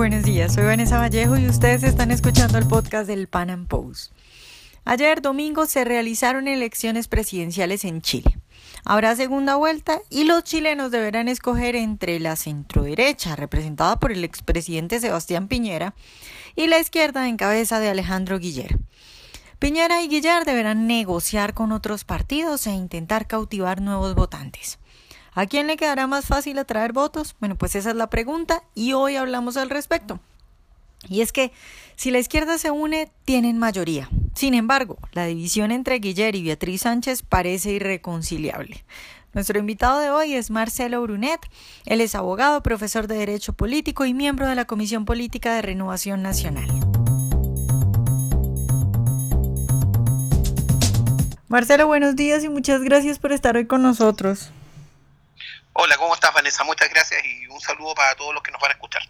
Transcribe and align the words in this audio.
Buenos 0.00 0.22
días, 0.22 0.54
soy 0.54 0.64
Vanessa 0.64 0.96
Vallejo 0.96 1.36
y 1.36 1.46
ustedes 1.46 1.82
están 1.82 2.10
escuchando 2.10 2.56
el 2.56 2.66
podcast 2.66 3.06
del 3.06 3.28
Pan 3.28 3.50
Am 3.50 3.66
Post. 3.66 4.12
Ayer 4.86 5.20
domingo 5.20 5.66
se 5.66 5.84
realizaron 5.84 6.48
elecciones 6.48 7.06
presidenciales 7.06 7.84
en 7.84 8.00
Chile. 8.00 8.38
Habrá 8.86 9.14
segunda 9.14 9.56
vuelta 9.56 10.00
y 10.08 10.24
los 10.24 10.42
chilenos 10.42 10.90
deberán 10.90 11.28
escoger 11.28 11.76
entre 11.76 12.18
la 12.18 12.36
centroderecha, 12.36 13.36
representada 13.36 14.00
por 14.00 14.10
el 14.10 14.24
expresidente 14.24 15.00
Sebastián 15.00 15.48
Piñera, 15.48 15.94
y 16.56 16.68
la 16.68 16.78
izquierda 16.78 17.28
en 17.28 17.36
cabeza 17.36 17.78
de 17.78 17.90
Alejandro 17.90 18.38
Guiller. 18.38 18.78
Piñera 19.58 20.02
y 20.02 20.08
Guillar 20.08 20.46
deberán 20.46 20.86
negociar 20.86 21.52
con 21.52 21.72
otros 21.72 22.04
partidos 22.04 22.66
e 22.66 22.70
intentar 22.70 23.26
cautivar 23.26 23.82
nuevos 23.82 24.14
votantes. 24.14 24.78
¿A 25.32 25.46
quién 25.46 25.66
le 25.66 25.76
quedará 25.76 26.06
más 26.06 26.26
fácil 26.26 26.58
atraer 26.58 26.92
votos? 26.92 27.36
Bueno, 27.38 27.56
pues 27.56 27.76
esa 27.76 27.90
es 27.90 27.96
la 27.96 28.10
pregunta 28.10 28.62
y 28.74 28.94
hoy 28.94 29.16
hablamos 29.16 29.56
al 29.56 29.70
respecto. 29.70 30.20
Y 31.08 31.22
es 31.22 31.32
que 31.32 31.52
si 31.96 32.10
la 32.10 32.18
izquierda 32.18 32.58
se 32.58 32.70
une, 32.70 33.10
tienen 33.24 33.58
mayoría. 33.58 34.08
Sin 34.34 34.54
embargo, 34.54 34.98
la 35.12 35.26
división 35.26 35.70
entre 35.70 35.98
Guiller 35.98 36.34
y 36.34 36.42
Beatriz 36.42 36.82
Sánchez 36.82 37.22
parece 37.22 37.72
irreconciliable. 37.72 38.84
Nuestro 39.32 39.60
invitado 39.60 40.00
de 40.00 40.10
hoy 40.10 40.34
es 40.34 40.50
Marcelo 40.50 41.00
Brunet. 41.02 41.40
Él 41.86 42.00
es 42.00 42.16
abogado, 42.16 42.62
profesor 42.62 43.06
de 43.06 43.14
Derecho 43.16 43.52
Político 43.52 44.04
y 44.04 44.12
miembro 44.12 44.48
de 44.48 44.56
la 44.56 44.64
Comisión 44.64 45.04
Política 45.04 45.54
de 45.54 45.62
Renovación 45.62 46.22
Nacional. 46.22 46.68
Marcelo, 51.46 51.86
buenos 51.86 52.16
días 52.16 52.42
y 52.44 52.48
muchas 52.48 52.82
gracias 52.82 53.18
por 53.18 53.32
estar 53.32 53.56
hoy 53.56 53.66
con 53.66 53.82
nosotros. 53.82 54.52
Hola, 55.72 55.96
¿cómo 55.96 56.14
estás 56.14 56.34
Vanessa? 56.34 56.64
Muchas 56.64 56.90
gracias 56.90 57.22
y 57.24 57.46
un 57.46 57.60
saludo 57.60 57.94
para 57.94 58.16
todos 58.16 58.34
los 58.34 58.42
que 58.42 58.50
nos 58.50 58.60
van 58.60 58.70
a 58.70 58.72
escuchar. 58.74 59.02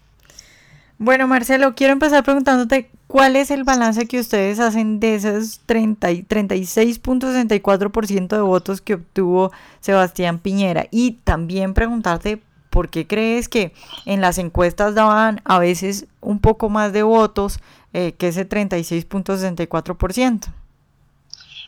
Bueno, 0.98 1.27
Marcelo, 1.27 1.74
quiero 1.74 1.95
empezar 1.95 2.23
preguntándote 2.23 2.90
cuál 3.07 3.35
es 3.35 3.51
el 3.51 3.65
balance 3.65 4.07
que 4.07 4.21
ustedes 4.21 4.60
hacen 4.60 5.01
de 5.01 5.15
esos 5.15 5.66
36.64% 5.66 8.29
de 8.29 8.40
votos 8.40 8.82
que 8.82 8.93
obtuvo 8.95 9.51
Sebastián 9.80 10.38
Piñera 10.38 10.87
y 10.90 11.12
también 11.24 11.73
preguntarte 11.73 12.43
por 12.68 12.90
qué 12.90 13.07
crees 13.07 13.48
que 13.48 13.73
en 14.04 14.20
las 14.20 14.37
encuestas 14.37 14.95
daban 14.95 15.40
a 15.45 15.59
veces 15.59 16.04
un 16.20 16.38
poco 16.38 16.68
más 16.68 16.92
de 16.92 17.02
votos 17.02 17.60
eh, 17.95 18.13
que 18.13 18.29
ese 18.29 18.46
36.64%. 18.46 20.52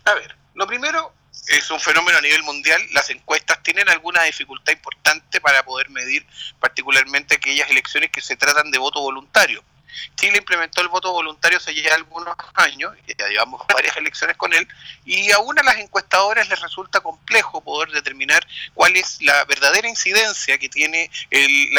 A 0.04 0.14
ver, 0.14 0.36
lo 0.54 0.66
primero 0.66 1.12
es 1.48 1.70
un 1.70 1.80
fenómeno 1.80 2.18
a 2.18 2.20
nivel 2.20 2.42
mundial. 2.42 2.80
Las 2.92 3.10
encuestas 3.10 3.62
tienen 3.62 3.88
alguna 3.88 4.22
dificultad 4.24 4.72
importante 4.72 5.40
para 5.40 5.64
poder 5.64 5.90
medir 5.90 6.26
particularmente 6.60 7.34
aquellas 7.34 7.70
elecciones 7.70 8.10
que 8.10 8.20
se 8.20 8.36
tratan 8.36 8.70
de 8.70 8.78
voto 8.78 9.00
voluntario. 9.00 9.62
Chile 10.16 10.38
implementó 10.38 10.80
el 10.80 10.88
voto 10.88 11.12
voluntario 11.12 11.58
hace 11.58 11.74
ya 11.74 11.94
algunos 11.94 12.34
años, 12.54 12.94
ya 13.06 13.28
llevamos 13.28 13.62
varias 13.72 13.96
elecciones 13.96 14.36
con 14.36 14.52
él, 14.52 14.66
y 15.04 15.30
aún 15.32 15.58
a 15.58 15.62
las 15.62 15.76
encuestadoras 15.78 16.48
les 16.48 16.60
resulta 16.60 17.00
complejo 17.00 17.62
poder 17.62 17.90
determinar 17.90 18.46
cuál 18.74 18.96
es 18.96 19.20
la 19.22 19.44
verdadera 19.44 19.88
incidencia 19.88 20.58
que 20.58 20.68
tiene 20.68 21.10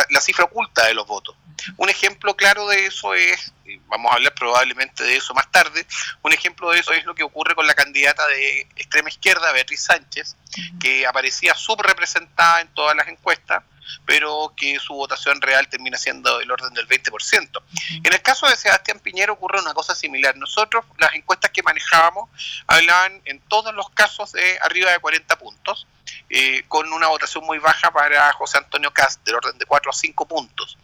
la 0.09 0.22
cifra 0.22 0.45
oculta 0.45 0.86
de 0.86 0.94
los 0.94 1.08
votos. 1.08 1.36
Un 1.78 1.89
ejemplo 1.89 2.36
claro 2.36 2.67
de 2.67 2.88
eso 2.88 3.14
es, 3.14 3.53
vamos 3.88 4.11
a 4.11 4.16
hablar 4.16 4.34
probablemente 4.34 5.03
de 5.03 5.16
eso 5.16 5.34
más 5.34 5.50
tarde, 5.52 5.86
un 6.22 6.34
ejemplo 6.34 6.72
de 6.72 6.80
eso 6.80 6.91
es 6.91 7.06
lo 7.06 7.16
que 7.16 7.23
ocurre 7.23 7.56
con 7.56 7.67
la 7.67 7.75
candidata 7.75 8.25
de 8.28 8.61
extrema 8.75 9.09
izquierda, 9.09 9.52
Beatriz 9.52 9.84
Sánchez, 9.84 10.36
que 10.80 11.08
aparecía 11.08 11.56
subrepresentada 11.56 12.61
en 12.61 12.73
todas 12.73 12.95
las 12.95 13.08
encuestas, 13.08 13.64
pero 14.05 14.53
que 14.55 14.79
su 14.79 14.93
votación 14.93 15.41
real 15.41 15.67
termina 15.67 15.97
siendo 15.97 16.37
del 16.39 16.51
orden 16.51 16.73
del 16.73 16.87
20%. 16.87 17.61
En 18.03 18.13
el 18.13 18.21
caso 18.21 18.47
de 18.47 18.55
Sebastián 18.55 18.99
Piñera 18.99 19.31
ocurre 19.31 19.59
una 19.59 19.73
cosa 19.73 19.95
similar. 19.95 20.35
Nosotros, 20.37 20.85
las 20.97 21.13
encuestas 21.13 21.51
que 21.51 21.63
manejábamos, 21.63 22.29
hablaban 22.67 23.22
en 23.25 23.39
todos 23.41 23.73
los 23.73 23.89
casos 23.91 24.31
de 24.33 24.57
arriba 24.61 24.91
de 24.91 24.99
40 24.99 25.38
puntos, 25.38 25.88
eh, 26.35 26.63
con 26.67 26.91
una 26.91 27.09
votación 27.09 27.45
muy 27.45 27.59
baja 27.59 27.91
para 27.91 28.33
José 28.33 28.57
Antonio 28.57 28.91
Cast, 28.91 29.23
del 29.23 29.35
orden 29.35 29.55
de 29.59 29.67
4 29.67 29.91
a 29.91 29.94
5 29.94 30.27
puntos. 30.27 30.79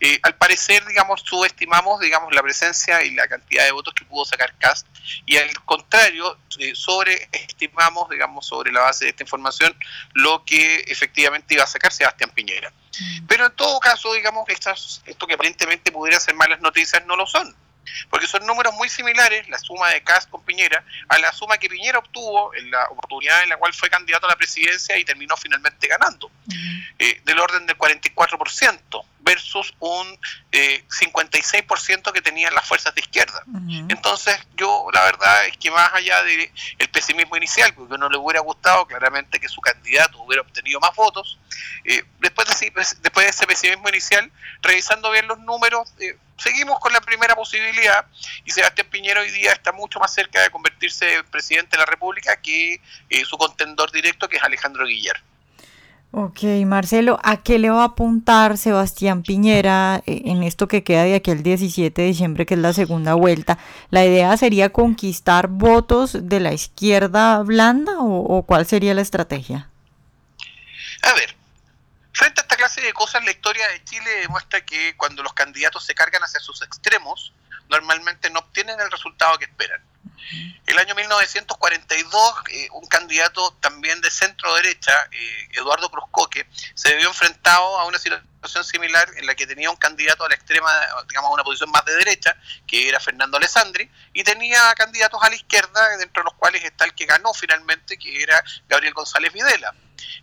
Eh, 0.00 0.18
al 0.24 0.34
parecer, 0.34 0.84
digamos, 0.86 1.20
subestimamos, 1.20 2.00
digamos, 2.00 2.34
la 2.34 2.42
presencia 2.42 3.04
y 3.04 3.12
la 3.12 3.28
cantidad 3.28 3.64
de 3.64 3.70
votos 3.70 3.94
que 3.94 4.04
pudo 4.04 4.24
sacar 4.24 4.58
Cast, 4.58 4.88
y 5.24 5.36
al 5.36 5.48
contrario, 5.64 6.36
eh, 6.58 6.74
sobreestimamos, 6.74 8.10
digamos, 8.10 8.44
sobre 8.44 8.72
la 8.72 8.80
base 8.80 9.04
de 9.04 9.10
esta 9.10 9.22
información, 9.22 9.72
lo 10.14 10.44
que 10.44 10.82
efectivamente 10.88 11.54
iba 11.54 11.62
a 11.62 11.68
sacar 11.68 11.92
Sebastián 11.92 12.32
Piñera. 12.34 12.70
Mm. 12.70 13.26
Pero 13.28 13.46
en 13.46 13.52
todo 13.52 13.78
caso, 13.78 14.12
digamos, 14.14 14.48
estas, 14.48 15.00
esto 15.06 15.28
que 15.28 15.34
aparentemente 15.34 15.92
pudiera 15.92 16.18
ser 16.18 16.34
malas 16.34 16.60
noticias 16.60 17.06
no 17.06 17.14
lo 17.14 17.24
son 17.28 17.54
porque 18.10 18.26
son 18.26 18.46
números 18.46 18.74
muy 18.74 18.88
similares, 18.88 19.48
la 19.48 19.58
suma 19.58 19.90
de 19.90 20.02
Cas 20.02 20.26
con 20.26 20.42
Piñera, 20.44 20.84
a 21.08 21.18
la 21.18 21.32
suma 21.32 21.58
que 21.58 21.68
Piñera 21.68 21.98
obtuvo 21.98 22.54
en 22.54 22.70
la 22.70 22.84
oportunidad 22.90 23.42
en 23.42 23.50
la 23.50 23.56
cual 23.56 23.72
fue 23.74 23.90
candidato 23.90 24.26
a 24.26 24.30
la 24.30 24.36
presidencia 24.36 24.96
y 24.98 25.04
terminó 25.04 25.36
finalmente 25.36 25.86
ganando, 25.86 26.30
eh, 26.98 27.20
del 27.24 27.38
orden 27.38 27.66
del 27.66 27.76
44% 27.76 29.04
versus 29.20 29.74
un 29.80 30.18
56% 30.50 32.10
eh, 32.10 32.12
que 32.14 32.22
tenían 32.22 32.54
las 32.54 32.66
fuerzas 32.66 32.94
de 32.94 33.02
izquierda. 33.02 33.42
Entonces, 33.88 34.38
yo 34.56 34.86
la 34.92 35.02
verdad 35.02 35.46
es 35.46 35.56
que 35.58 35.70
más 35.70 35.92
allá 35.92 36.22
del 36.22 36.50
el 36.78 36.88
pesimismo 36.88 37.36
inicial, 37.36 37.74
porque 37.74 37.98
no 37.98 38.08
le 38.08 38.16
hubiera 38.16 38.40
gustado 38.40 38.86
claramente 38.86 39.38
que 39.38 39.48
su 39.48 39.60
candidato 39.60 40.22
hubiera 40.22 40.42
obtenido 40.42 40.80
más 40.80 40.94
votos, 40.96 41.38
eh, 41.84 42.04
después, 42.20 42.48
de, 42.48 42.72
después 43.00 43.26
de 43.26 43.30
ese 43.30 43.46
pesimismo 43.46 43.88
inicial, 43.90 44.30
revisando 44.62 45.10
bien 45.10 45.28
los 45.28 45.38
números, 45.40 45.92
seguimos 46.38 46.78
con 46.80 46.92
la 46.92 47.00
primera 47.00 47.34
posibilidad 47.34 48.06
y 48.44 48.50
Sebastián 48.50 48.86
Piñera 48.90 49.20
hoy 49.20 49.30
día 49.30 49.52
está 49.52 49.72
mucho 49.72 49.98
más 49.98 50.14
cerca 50.14 50.40
de 50.42 50.50
convertirse 50.50 51.14
en 51.14 51.24
presidente 51.26 51.72
de 51.72 51.78
la 51.78 51.86
República 51.86 52.40
que 52.40 52.80
eh, 53.10 53.24
su 53.24 53.36
contendor 53.36 53.90
directo, 53.92 54.28
que 54.28 54.36
es 54.36 54.42
Alejandro 54.42 54.86
Guillar. 54.86 55.20
Ok, 56.10 56.42
Marcelo, 56.64 57.20
¿a 57.22 57.42
qué 57.42 57.58
le 57.58 57.68
va 57.68 57.82
a 57.82 57.88
apuntar 57.88 58.56
Sebastián 58.56 59.22
Piñera 59.22 60.02
eh, 60.06 60.22
en 60.24 60.42
esto 60.42 60.66
que 60.66 60.82
queda 60.82 61.02
de 61.02 61.16
aquí 61.16 61.30
al 61.30 61.42
17 61.42 62.00
de 62.00 62.08
diciembre, 62.08 62.46
que 62.46 62.54
es 62.54 62.60
la 62.60 62.72
segunda 62.72 63.12
vuelta? 63.12 63.58
¿La 63.90 64.06
idea 64.06 64.34
sería 64.38 64.70
conquistar 64.70 65.48
votos 65.48 66.16
de 66.18 66.40
la 66.40 66.54
izquierda 66.54 67.42
blanda 67.42 67.98
o, 67.98 68.38
o 68.38 68.42
cuál 68.44 68.64
sería 68.64 68.94
la 68.94 69.02
estrategia? 69.02 69.68
A 71.02 71.12
ver, 71.12 71.37
Frente 72.18 72.40
a 72.40 72.42
esta 72.42 72.56
clase 72.56 72.80
de 72.80 72.92
cosas, 72.92 73.24
la 73.24 73.30
historia 73.30 73.68
de 73.68 73.84
Chile 73.84 74.10
demuestra 74.22 74.60
que 74.66 74.96
cuando 74.96 75.22
los 75.22 75.34
candidatos 75.34 75.84
se 75.84 75.94
cargan 75.94 76.20
hacia 76.20 76.40
sus 76.40 76.60
extremos, 76.62 77.32
normalmente 77.68 78.28
no 78.28 78.40
obtienen 78.40 78.80
el 78.80 78.90
resultado 78.90 79.38
que 79.38 79.44
esperan. 79.44 79.80
El 80.66 80.78
año 80.80 80.96
1942, 80.96 82.34
eh, 82.50 82.68
un 82.72 82.88
candidato 82.88 83.56
también 83.60 84.00
de 84.00 84.10
centro 84.10 84.52
derecha, 84.56 84.92
eh, 85.12 85.48
Eduardo 85.52 85.92
Cruzcoque, 85.92 86.48
se 86.74 86.96
vio 86.96 87.06
enfrentado 87.06 87.78
a 87.78 87.86
una 87.86 88.00
situación 88.00 88.64
similar 88.64 89.08
en 89.14 89.24
la 89.24 89.36
que 89.36 89.46
tenía 89.46 89.70
un 89.70 89.76
candidato 89.76 90.24
a 90.24 90.28
la 90.28 90.34
extrema, 90.34 90.72
digamos, 91.08 91.30
a 91.30 91.34
una 91.34 91.44
posición 91.44 91.70
más 91.70 91.84
de 91.84 91.94
derecha, 91.94 92.36
que 92.66 92.88
era 92.88 92.98
Fernando 92.98 93.36
Alessandri, 93.36 93.88
y 94.12 94.24
tenía 94.24 94.74
candidatos 94.74 95.22
a 95.22 95.30
la 95.30 95.36
izquierda, 95.36 95.96
dentro 95.98 96.24
de 96.24 96.24
los 96.24 96.34
cuales 96.34 96.64
está 96.64 96.84
el 96.84 96.94
que 96.94 97.06
ganó 97.06 97.32
finalmente, 97.32 97.96
que 97.96 98.24
era 98.24 98.42
Gabriel 98.66 98.94
González 98.94 99.32
Videla. 99.32 99.72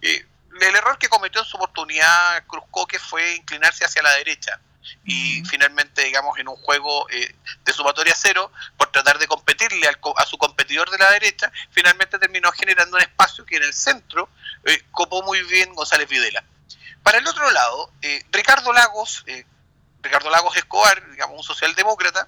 Eh, 0.01 0.27
el 0.61 0.75
error 0.75 0.97
que 0.97 1.09
cometió 1.09 1.41
en 1.41 1.47
su 1.47 1.57
oportunidad 1.57 2.45
Cruzcoque 2.47 2.99
fue 2.99 3.35
inclinarse 3.35 3.85
hacia 3.85 4.01
la 4.01 4.11
derecha 4.15 4.59
y 5.03 5.43
finalmente, 5.45 6.03
digamos, 6.03 6.37
en 6.37 6.47
un 6.47 6.55
juego 6.57 7.09
eh, 7.09 7.35
de 7.63 7.73
sumatoria 7.73 8.13
cero, 8.15 8.51
por 8.77 8.91
tratar 8.91 9.17
de 9.17 9.27
competirle 9.27 9.87
a 9.87 10.25
su 10.25 10.37
competidor 10.37 10.89
de 10.89 10.97
la 10.97 11.11
derecha, 11.11 11.51
finalmente 11.71 12.19
terminó 12.19 12.51
generando 12.51 12.97
un 12.97 13.01
espacio 13.01 13.45
que 13.45 13.57
en 13.57 13.63
el 13.63 13.73
centro 13.73 14.29
eh, 14.63 14.83
copó 14.91 15.23
muy 15.23 15.41
bien 15.43 15.73
González 15.73 16.07
Videla. 16.07 16.43
Para 17.03 17.19
el 17.19 17.27
otro 17.27 17.49
lado, 17.51 17.91
eh, 18.01 18.23
Ricardo 18.31 18.73
Lagos, 18.73 19.25
Ricardo 20.01 20.29
Lagos 20.29 20.55
Escobar, 20.57 21.11
digamos, 21.11 21.37
un 21.37 21.43
socialdemócrata, 21.43 22.27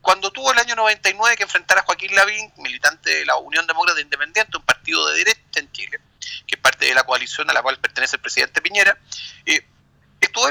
cuando 0.00 0.30
tuvo 0.30 0.52
el 0.52 0.58
año 0.58 0.76
99 0.76 1.36
que 1.36 1.42
enfrentar 1.42 1.78
a 1.78 1.82
Joaquín 1.82 2.14
Lavín, 2.14 2.52
militante 2.58 3.10
de 3.10 3.26
la 3.26 3.36
Unión 3.36 3.66
Demócrata 3.66 4.00
Independiente, 4.00 4.56
un 4.56 4.64
partido 4.64 5.04
de 5.08 5.18
derecha 5.18 5.60
en 5.60 5.72
Chile, 5.72 6.00
que 6.46 6.56
es 6.56 6.60
parte 6.60 6.86
de 6.86 6.94
la 6.94 7.04
coalición 7.04 7.48
a 7.50 7.52
la 7.52 7.62
cual 7.62 7.78
pertenece 7.78 8.16
el 8.16 8.22
presidente 8.22 8.60
Piñera, 8.60 8.98
eh, 9.46 9.66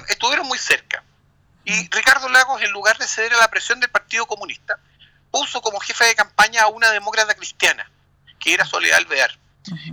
estuvieron 0.07 0.47
muy 0.47 0.57
cerca. 0.57 1.03
Y 1.65 1.73
mm. 1.73 1.89
Ricardo 1.91 2.29
Lagos, 2.29 2.61
en 2.61 2.71
lugar 2.71 2.97
de 2.97 3.07
ceder 3.07 3.33
a 3.33 3.37
la 3.37 3.49
presión 3.49 3.79
del 3.79 3.89
Partido 3.89 4.25
Comunista, 4.25 4.79
puso 5.31 5.61
como 5.61 5.79
jefe 5.79 6.05
de 6.05 6.15
campaña 6.15 6.63
a 6.63 6.67
una 6.67 6.91
demócrata 6.91 7.35
cristiana, 7.35 7.89
que 8.39 8.53
era 8.53 8.65
Soledad 8.65 8.99
Alvear. 8.99 9.37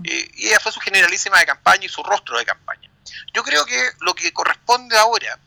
Eh, 0.05 0.31
y 0.35 0.47
ella 0.47 0.61
fue 0.61 0.71
su 0.71 0.81
generalísima 0.81 1.39
de 1.39 1.47
campaña 1.47 1.85
y 1.85 1.89
su 1.89 2.03
rostro 2.03 2.39
de 2.39 2.45
campaña. 2.45 2.89
Yo 3.33 3.43
creo 3.43 3.67
que 3.67 3.91
lo 4.01 4.15
que 4.15 4.33
corresponde 4.33 4.97
ahora, 4.97 5.39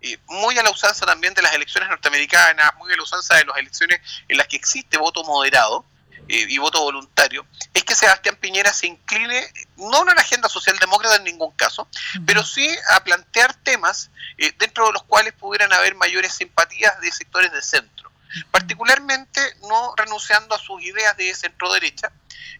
eh, 0.00 0.18
muy 0.26 0.58
a 0.58 0.62
la 0.62 0.70
usanza 0.70 1.06
también 1.06 1.34
de 1.34 1.42
las 1.42 1.54
elecciones 1.54 1.88
norteamericanas, 1.88 2.74
muy 2.76 2.92
a 2.92 2.96
la 2.96 3.02
usanza 3.02 3.36
de 3.36 3.44
las 3.44 3.56
elecciones 3.56 4.00
en 4.26 4.36
las 4.36 4.48
que 4.48 4.56
existe 4.56 4.98
voto 4.98 5.22
moderado, 5.24 5.84
eh, 6.28 6.46
y 6.48 6.58
voto 6.58 6.82
voluntario, 6.82 7.46
es 7.72 7.84
que 7.84 7.94
Sebastián 7.94 8.36
Piñera 8.36 8.72
se 8.72 8.86
incline 8.86 9.52
no 9.76 9.96
a 9.96 10.00
una 10.02 10.12
agenda 10.12 10.48
socialdemócrata 10.48 11.16
en 11.16 11.24
ningún 11.24 11.52
caso, 11.52 11.88
pero 12.26 12.44
sí 12.44 12.68
a 12.90 13.02
plantear 13.02 13.54
temas 13.54 14.10
eh, 14.36 14.52
dentro 14.58 14.86
de 14.86 14.92
los 14.92 15.02
cuales 15.04 15.32
pudieran 15.34 15.72
haber 15.72 15.94
mayores 15.94 16.34
simpatías 16.34 17.00
de 17.00 17.10
sectores 17.12 17.50
de 17.52 17.62
centro, 17.62 18.10
particularmente 18.50 19.40
no 19.68 19.94
renunciando 19.96 20.54
a 20.54 20.58
sus 20.58 20.82
ideas 20.82 21.16
de 21.16 21.34
centro 21.34 21.72
derecha. 21.72 22.12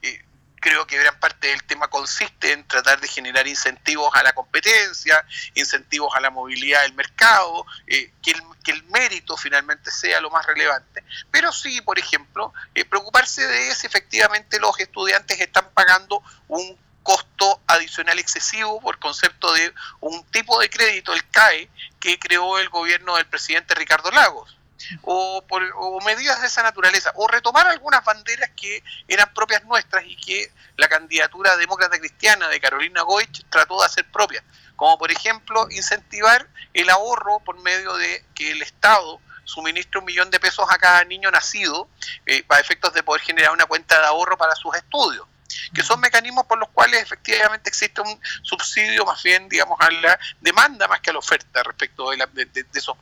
Eh, 0.03 0.25
creo 0.61 0.87
que 0.87 0.99
gran 0.99 1.19
parte 1.19 1.49
del 1.49 1.63
tema 1.65 1.89
consiste 1.89 2.53
en 2.53 2.67
tratar 2.67 3.01
de 3.01 3.09
generar 3.09 3.47
incentivos 3.47 4.15
a 4.15 4.23
la 4.23 4.33
competencia, 4.33 5.25
incentivos 5.55 6.15
a 6.15 6.21
la 6.21 6.31
movilidad 6.31 6.83
del 6.83 6.95
mercado, 6.95 7.67
eh, 7.87 8.13
que, 8.23 8.33
el, 8.33 8.43
mérito 8.91 9.37
finalmente 9.37 9.91
sea 9.91 10.21
lo 10.21 10.31
más 10.31 10.45
relevante. 10.45 11.03
Pero 11.31 11.53
sí, 11.53 11.81
por 11.81 11.99
ejemplo, 11.99 12.53
eh, 12.75 12.85
preocuparse 12.85 13.47
de 13.47 13.75
si 13.75 13.87
efectivamente 13.87 14.61
los 14.61 14.79
estudiantes 14.79 15.41
están 15.41 15.71
pagando 15.73 16.23
un 16.49 16.79
costo 17.03 17.63
adicional 17.67 18.19
excesivo 18.19 18.81
por 18.81 18.99
concepto 18.99 19.53
de 19.55 19.73
un 20.01 20.23
tipo 20.27 20.61
de 20.61 20.69
crédito, 20.69 21.15
el 21.15 21.27
CAE, 21.31 21.71
que 21.99 22.19
creó 22.19 22.59
el 22.59 22.69
gobierno 22.69 23.17
del 23.17 23.27
presidente 23.27 23.75
Ricardo 23.75 24.11
Lagos 24.11 24.58
o, 25.03 25.45
por, 25.47 25.63
o 25.77 26.01
medidas 26.03 26.41
de 26.41 26.47
esa 26.47 26.63
naturaleza, 26.63 27.13
o 27.17 27.29
retomar 27.29 27.67
algunas 27.67 28.05
banderas 28.05 28.51
que 28.57 28.83
eran 29.07 29.33
propias 29.35 29.65
nuestras 29.65 30.05
y 30.07 30.17
que 30.17 30.53
la 30.77 30.89
candidatura 30.89 31.57
demócrata 31.57 31.99
cristiana 31.99 32.49
de 32.49 32.61
Carolina 32.61 33.03
Goich 33.03 33.45
trató 33.51 33.79
de 33.81 33.87
hacer 33.87 34.11
propia, 34.11 34.43
como 34.77 34.99
por 34.99 35.11
ejemplo 35.11 35.67
incentivar 35.71 36.49
el 36.75 36.91
ahorro 36.91 37.41
por 37.41 37.59
medio 37.61 37.97
de 37.97 38.25
que 38.35 38.53
el 38.53 38.63
Estado 38.63 39.21
suministre 39.45 39.99
un 39.99 40.05
millón 40.05 40.31
de 40.31 40.41
pesos 40.41 40.67
a 40.71 40.79
cada 40.79 41.05
niño 41.05 41.31
nacido 41.31 41.89
eh, 42.27 42.43
para 42.45 42.61
efectos 42.61 42.93
de 42.93 43.03
poder 43.03 43.23
generar 43.23 43.53
una 43.53 43.65
cuenta 43.65 43.99
de 43.99 44.07
ahorro 44.07 44.37
para 44.37 44.55
sus 44.55 44.75
estudios 44.77 45.27
que 45.75 45.83
son 45.83 46.01
mecanismos 46.01 46.47
por 46.47 46.59
los 46.59 46.69
cuales 46.71 47.03
efectivamente 47.03 47.71
existe 47.71 48.01
un 48.01 48.21
subsidio 48.43 49.05
más 49.05 49.23
bien, 49.23 49.49
digamos, 49.49 49.79
a 49.81 49.91
la 49.91 50.19
demanda 50.41 50.89
más 50.89 51.01
que 51.01 51.11
a 51.11 51.13
la 51.13 51.19
oferta 51.19 51.63
respecto 51.63 52.11
de, 52.11 52.19
la, 52.19 52.27
de, 52.27 52.45
de, 52.47 52.63
de 52.65 52.79
esa, 52.79 52.95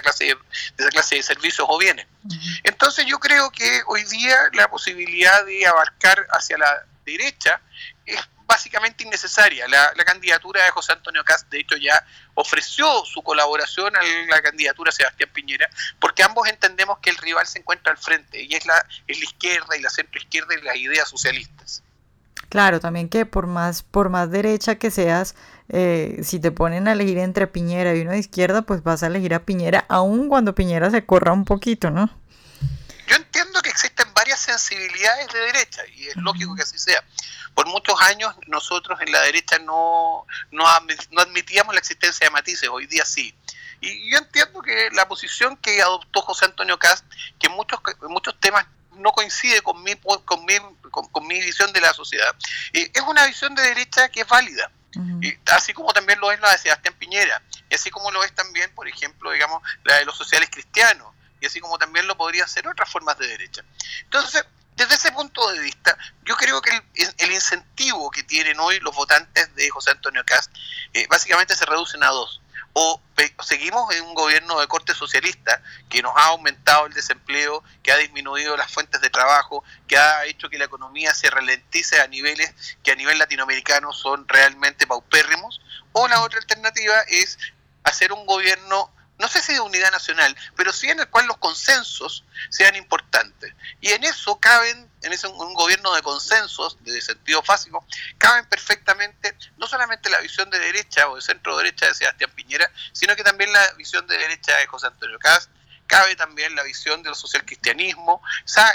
clase 0.00 0.24
de, 0.24 0.36
esa 0.78 0.90
clase 0.90 1.16
de 1.16 1.22
servicios 1.22 1.66
o 1.68 1.78
bienes. 1.78 2.06
Entonces 2.62 3.06
yo 3.06 3.18
creo 3.18 3.50
que 3.50 3.82
hoy 3.86 4.04
día 4.04 4.36
la 4.52 4.68
posibilidad 4.68 5.44
de 5.44 5.66
abarcar 5.66 6.26
hacia 6.30 6.58
la 6.58 6.84
derecha 7.04 7.60
es 8.06 8.20
básicamente 8.50 9.04
innecesaria. 9.04 9.68
La, 9.68 9.92
la, 9.96 10.04
candidatura 10.04 10.64
de 10.64 10.70
José 10.72 10.92
Antonio 10.92 11.22
Cast, 11.24 11.48
de 11.50 11.60
hecho, 11.60 11.76
ya 11.76 12.04
ofreció 12.34 13.04
su 13.04 13.22
colaboración 13.22 13.94
a 13.94 14.00
la 14.28 14.42
candidatura 14.42 14.88
de 14.88 14.96
Sebastián 14.96 15.30
Piñera, 15.32 15.70
porque 16.00 16.24
ambos 16.24 16.48
entendemos 16.48 16.98
que 16.98 17.10
el 17.10 17.16
rival 17.16 17.46
se 17.46 17.60
encuentra 17.60 17.92
al 17.92 17.98
frente, 17.98 18.42
y 18.42 18.52
es 18.52 18.66
la, 18.66 18.84
es 19.06 19.18
la 19.18 19.24
izquierda 19.24 19.76
y 19.76 19.82
la 19.82 19.88
centroizquierda 19.88 20.54
y 20.54 20.62
las 20.62 20.76
ideas 20.76 21.08
socialistas. 21.08 21.84
Claro, 22.48 22.80
también 22.80 23.08
que 23.08 23.24
por 23.24 23.46
más, 23.46 23.84
por 23.84 24.08
más 24.08 24.32
derecha 24.32 24.74
que 24.74 24.90
seas, 24.90 25.36
eh, 25.68 26.18
si 26.24 26.40
te 26.40 26.50
ponen 26.50 26.88
a 26.88 26.92
elegir 26.92 27.18
entre 27.18 27.46
Piñera 27.46 27.94
y 27.94 28.00
uno 28.00 28.10
de 28.10 28.18
izquierda, 28.18 28.62
pues 28.62 28.82
vas 28.82 29.04
a 29.04 29.06
elegir 29.06 29.32
a 29.32 29.44
Piñera, 29.44 29.84
aun 29.88 30.28
cuando 30.28 30.56
Piñera 30.56 30.90
se 30.90 31.06
corra 31.06 31.32
un 31.32 31.44
poquito, 31.44 31.92
¿no? 31.92 32.10
Yo 33.10 33.16
entiendo 33.16 33.60
que 33.60 33.70
existen 33.70 34.06
varias 34.14 34.38
sensibilidades 34.38 35.26
de 35.32 35.40
derecha, 35.40 35.82
y 35.96 36.06
es 36.06 36.16
lógico 36.16 36.54
que 36.54 36.62
así 36.62 36.78
sea. 36.78 37.02
Por 37.54 37.66
muchos 37.66 38.00
años 38.02 38.32
nosotros 38.46 39.00
en 39.00 39.10
la 39.10 39.20
derecha 39.22 39.58
no, 39.58 40.24
no, 40.52 40.64
no 41.10 41.20
admitíamos 41.20 41.74
la 41.74 41.80
existencia 41.80 42.28
de 42.28 42.30
matices, 42.30 42.68
hoy 42.68 42.86
día 42.86 43.04
sí. 43.04 43.34
Y 43.80 44.08
yo 44.12 44.18
entiendo 44.18 44.62
que 44.62 44.90
la 44.92 45.08
posición 45.08 45.56
que 45.56 45.82
adoptó 45.82 46.22
José 46.22 46.44
Antonio 46.44 46.78
Cast, 46.78 47.04
que 47.40 47.48
en 47.48 47.54
muchos, 47.54 47.80
en 48.00 48.12
muchos 48.12 48.38
temas 48.38 48.64
no 48.92 49.10
coincide 49.10 49.60
con 49.60 49.82
mi, 49.82 49.96
con 49.96 50.44
mi, 50.44 50.54
con, 50.92 51.08
con 51.08 51.26
mi 51.26 51.40
visión 51.40 51.72
de 51.72 51.80
la 51.80 51.92
sociedad. 51.92 52.32
Eh, 52.72 52.92
es 52.94 53.02
una 53.02 53.26
visión 53.26 53.56
de 53.56 53.62
derecha 53.62 54.08
que 54.08 54.20
es 54.20 54.28
válida. 54.28 54.70
Uh 54.94 55.00
-huh. 55.00 55.24
y, 55.24 55.50
así 55.50 55.72
como 55.72 55.92
también 55.92 56.20
lo 56.20 56.30
es 56.30 56.38
la 56.38 56.52
de 56.52 56.58
Sebastián 56.58 56.94
Piñera, 56.96 57.42
y 57.68 57.74
así 57.74 57.90
como 57.90 58.12
lo 58.12 58.22
es 58.22 58.32
también, 58.36 58.72
por 58.72 58.86
ejemplo, 58.86 59.32
digamos, 59.32 59.62
la 59.82 59.96
de 59.96 60.04
los 60.04 60.16
sociales 60.16 60.48
cristianos, 60.48 61.12
y 61.40 61.46
así 61.46 61.60
como 61.60 61.78
también 61.78 62.06
lo 62.06 62.16
podría 62.16 62.44
hacer 62.44 62.66
otras 62.68 62.90
formas 62.90 63.18
de 63.18 63.26
derecha. 63.26 63.62
Entonces, 64.02 64.44
desde 64.76 64.94
ese 64.94 65.12
punto 65.12 65.46
de 65.52 65.60
vista, 65.60 65.96
yo 66.24 66.36
creo 66.36 66.60
que 66.62 66.70
el, 67.18 67.32
incentivo 67.32 68.10
que 68.10 68.22
tienen 68.22 68.58
hoy 68.60 68.80
los 68.80 68.94
votantes 68.94 69.54
de 69.54 69.68
José 69.70 69.90
Antonio 69.90 70.24
Cast 70.24 70.50
eh, 70.94 71.06
básicamente 71.08 71.54
se 71.54 71.66
reducen 71.66 72.02
a 72.02 72.08
dos 72.08 72.40
o 72.72 73.00
seguimos 73.42 73.92
en 73.94 74.04
un 74.04 74.14
gobierno 74.14 74.60
de 74.60 74.68
corte 74.68 74.94
socialista 74.94 75.62
que 75.88 76.02
nos 76.02 76.16
ha 76.16 76.26
aumentado 76.26 76.86
el 76.86 76.92
desempleo, 76.92 77.64
que 77.82 77.92
ha 77.92 77.96
disminuido 77.96 78.56
las 78.56 78.70
fuentes 78.70 79.00
de 79.00 79.10
trabajo, 79.10 79.64
que 79.88 79.96
ha 79.96 80.24
hecho 80.26 80.48
que 80.48 80.58
la 80.58 80.66
economía 80.66 81.12
se 81.14 81.30
ralentice 81.30 82.00
a 82.00 82.06
niveles 82.06 82.54
que 82.82 82.92
a 82.92 82.94
nivel 82.94 83.18
latinoamericano 83.18 83.92
son 83.92 84.26
realmente 84.28 84.86
paupérrimos, 84.86 85.60
o 85.92 86.06
la 86.08 86.22
otra 86.22 86.38
alternativa 86.38 87.00
es 87.08 87.38
hacer 87.82 88.12
un 88.12 88.24
gobierno 88.26 88.92
no 89.20 89.28
sé 89.28 89.42
si 89.42 89.52
de 89.52 89.60
unidad 89.60 89.92
nacional, 89.92 90.34
pero 90.56 90.72
sí 90.72 90.88
en 90.88 90.98
el 90.98 91.08
cual 91.08 91.26
los 91.26 91.36
consensos 91.36 92.24
sean 92.48 92.74
importantes. 92.74 93.54
Y 93.80 93.90
en 93.90 94.02
eso 94.02 94.40
caben, 94.40 94.90
en 95.02 95.12
ese 95.12 95.26
un 95.26 95.54
gobierno 95.54 95.94
de 95.94 96.02
consensos, 96.02 96.78
de 96.80 97.00
sentido 97.02 97.42
básico, 97.46 97.86
caben 98.16 98.46
perfectamente 98.46 99.36
no 99.58 99.66
solamente 99.66 100.08
la 100.08 100.20
visión 100.20 100.48
de 100.48 100.58
derecha 100.58 101.08
o 101.08 101.16
de 101.16 101.22
centro 101.22 101.56
derecha 101.58 101.86
de 101.86 101.94
Sebastián 101.94 102.30
Piñera, 102.34 102.72
sino 102.92 103.14
que 103.14 103.22
también 103.22 103.52
la 103.52 103.72
visión 103.74 104.06
de 104.06 104.16
derecha 104.16 104.56
de 104.56 104.66
José 104.66 104.86
Antonio 104.86 105.18
Cast, 105.18 105.50
cabe 105.86 106.16
también 106.16 106.54
la 106.54 106.62
visión 106.62 107.02
del 107.02 107.14
social 107.14 107.44
cristianismo, 107.44 108.22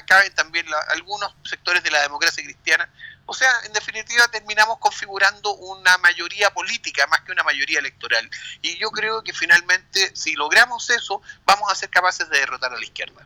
caben 0.06 0.36
también 0.36 0.70
la, 0.70 0.78
algunos 0.90 1.34
sectores 1.44 1.82
de 1.82 1.90
la 1.90 2.02
democracia 2.02 2.44
cristiana. 2.44 2.90
O 3.28 3.34
sea, 3.34 3.50
en 3.66 3.74
definitiva 3.74 4.28
terminamos 4.28 4.78
configurando 4.80 5.56
una 5.56 5.98
mayoría 5.98 6.54
política 6.54 7.08
más 7.08 7.22
que 7.22 7.32
una 7.32 7.44
mayoría 7.44 7.80
electoral. 7.80 8.30
Y 8.62 8.78
yo 8.78 8.92
creo 8.92 9.24
que 9.24 9.34
finalmente, 9.34 10.16
si 10.16 10.36
logramos 10.36 10.90
eso, 10.90 11.22
vamos 11.46 11.72
a 11.72 11.76
ser 11.76 11.90
capaces 11.90 12.30
de 12.30 12.40
derrotar 12.40 12.74
a 12.74 12.78
la 12.78 12.84
izquierda. 12.84 13.26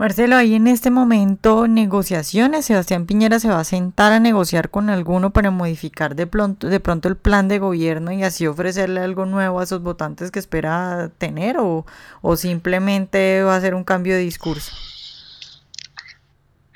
Marcelo, 0.00 0.36
ahí 0.36 0.54
en 0.54 0.66
este 0.66 0.88
momento 0.88 1.68
negociaciones, 1.68 2.64
Sebastián 2.64 3.04
Piñera 3.04 3.38
se 3.38 3.50
va 3.50 3.60
a 3.60 3.64
sentar 3.64 4.12
a 4.12 4.18
negociar 4.18 4.70
con 4.70 4.88
alguno 4.88 5.28
para 5.28 5.50
modificar 5.50 6.14
de 6.14 6.26
pronto, 6.26 6.68
de 6.68 6.80
pronto 6.80 7.08
el 7.08 7.18
plan 7.18 7.48
de 7.48 7.58
gobierno 7.58 8.10
y 8.10 8.24
así 8.24 8.46
ofrecerle 8.46 9.02
algo 9.02 9.26
nuevo 9.26 9.60
a 9.60 9.64
esos 9.64 9.82
votantes 9.82 10.30
que 10.30 10.38
espera 10.38 11.10
tener 11.18 11.58
o, 11.58 11.84
o 12.22 12.36
simplemente 12.38 13.42
va 13.42 13.56
a 13.56 13.60
ser 13.60 13.74
un 13.74 13.84
cambio 13.84 14.14
de 14.14 14.20
discurso. 14.20 14.72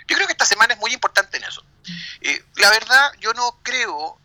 Yo 0.06 0.16
creo 0.16 0.26
que 0.26 0.32
esta 0.32 0.44
semana 0.44 0.74
es 0.74 0.80
muy 0.80 0.92
importante 0.92 1.23
la 2.64 2.70
verdad, 2.70 3.12
yo 3.20 3.34
no 3.34 3.58
creo 3.62 4.18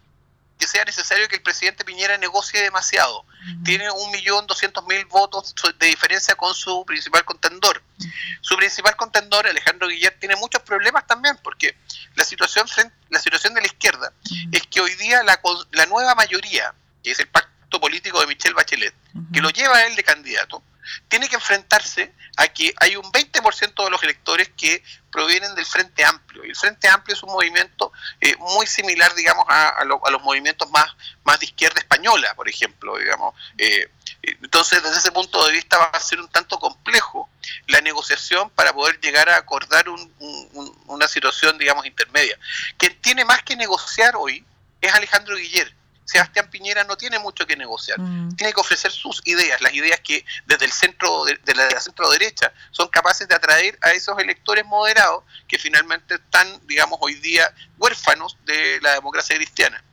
que 0.57 0.65
sea 0.65 0.85
necesario 0.85 1.27
que 1.27 1.35
el 1.35 1.41
presidente 1.41 1.83
Piñera 1.83 2.17
negocie 2.17 2.61
demasiado. 2.61 3.21
Uh 3.21 3.25
-huh. 3.25 3.63
Tiene 3.65 3.91
un 3.91 4.11
millón 4.11 4.47
doscientos 4.47 4.85
mil 4.85 5.03
votos 5.05 5.53
de 5.77 5.87
diferencia 5.87 6.35
con 6.35 6.53
su 6.53 6.85
principal 6.85 7.25
contendor. 7.25 7.81
Uh 7.81 8.03
-huh. 8.03 8.39
Su 8.41 8.55
principal 8.55 8.95
contendor, 8.95 9.45
Alejandro 9.45 9.87
Guillet, 9.89 10.17
tiene 10.19 10.35
muchos 10.37 10.61
problemas 10.63 11.05
también, 11.05 11.37
porque 11.43 11.77
la 12.15 12.23
situación, 12.23 12.65
la 13.09 13.19
situación 13.19 13.53
de 13.53 13.61
la 13.61 13.67
izquierda 13.67 14.07
uh 14.13 14.29
-huh. 14.29 14.55
es 14.57 14.63
que 14.67 14.79
hoy 14.79 14.95
día 14.95 15.21
la, 15.23 15.39
la 15.71 15.85
nueva 15.85 16.15
mayoría, 16.15 16.73
que 17.03 17.11
es 17.11 17.19
el 17.19 17.27
pacto 17.27 17.79
político 17.79 18.21
de 18.21 18.27
Michelle 18.27 18.55
Bachelet, 18.55 18.95
que 19.33 19.41
lo 19.41 19.49
lleva 19.49 19.75
a 19.77 19.85
él 19.87 19.95
de 19.95 20.03
candidato, 20.03 20.63
tiene 21.07 21.27
que 21.27 21.35
enfrentarse 21.35 22.13
a 22.37 22.47
que 22.47 22.73
hay 22.79 22.95
un 22.95 23.11
20% 23.11 23.83
de 23.83 23.89
los 23.89 24.03
electores 24.03 24.49
que 24.55 24.83
provienen 25.11 25.55
del 25.55 25.65
Frente 25.65 26.05
Amplio. 26.05 26.45
Y 26.45 26.49
el 26.49 26.55
Frente 26.55 26.87
Amplio 26.87 27.15
es 27.15 27.23
un 27.23 27.31
movimiento 27.31 27.91
eh, 28.21 28.35
muy 28.37 28.67
similar, 28.67 29.13
digamos, 29.15 29.45
a, 29.49 29.69
a, 29.69 29.85
lo, 29.85 30.05
a, 30.05 30.11
los 30.11 30.21
movimientos 30.21 30.69
más, 30.71 30.95
más 31.23 31.39
de 31.39 31.47
izquierda 31.47 31.79
española, 31.79 32.33
por 32.35 32.47
ejemplo, 32.47 32.97
digamos. 32.97 33.33
Eh, 33.57 33.89
entonces, 34.21 34.83
desde 34.83 34.97
ese 34.97 35.11
punto 35.11 35.45
de 35.45 35.53
vista 35.53 35.77
va 35.77 35.85
a 35.85 35.99
ser 35.99 36.19
un 36.19 36.27
tanto 36.27 36.59
complejo 36.59 37.29
la 37.67 37.81
negociación 37.81 38.49
para 38.51 38.73
poder 38.73 38.99
llegar 38.99 39.29
a 39.29 39.37
acordar 39.37 39.89
un, 39.89 40.13
un, 40.19 40.83
una 40.87 41.07
situación, 41.07 41.57
digamos, 41.57 41.85
intermedia. 41.85 42.37
Quien 42.77 42.99
tiene 43.01 43.25
más 43.25 43.43
que 43.43 43.55
negociar 43.55 44.15
hoy 44.15 44.45
es 44.81 44.93
Alejandro 44.93 45.35
Guiller 45.35 45.78
Sebastián 46.09 46.49
Piñera 46.49 46.83
no 46.85 46.97
tiene 46.97 47.19
mucho 47.19 47.45
que 47.45 47.55
negociar. 47.55 47.99
Mm. 47.99 48.35
Tiene 48.35 48.51
que 48.51 48.59
ofrecer 48.59 48.91
sus 48.91 49.21
ideas, 49.25 49.61
las 49.61 49.71
ideas 49.75 49.99
que 49.99 50.25
desde 50.47 50.65
el 50.65 50.71
centro 50.71 51.23
de, 51.25 51.35
de, 51.43 51.53
la, 51.53 51.79
centro 51.79 52.09
derecha 52.09 52.51
son 52.71 52.87
capaces 52.87 53.27
de 53.27 53.35
atraer 53.35 53.77
a 53.81 53.91
esos 53.91 54.17
electores 54.17 54.65
moderados 54.65 55.23
que 55.47 55.59
finalmente 55.59 56.15
están, 56.15 56.65
digamos, 56.65 56.97
hoy 56.99 57.13
día 57.15 57.53
huérfanos 57.77 58.37
de 58.45 58.81
la 58.81 58.93
democracia 58.93 59.35
cristiana. 59.35 59.83